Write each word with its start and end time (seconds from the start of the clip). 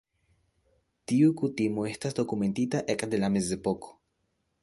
Tiu 1.11 1.33
kutimo 1.41 1.85
estas 1.91 2.17
dokumentita 2.21 2.83
ekde 2.95 3.23
la 3.25 3.31
Mezepoko. 3.37 3.93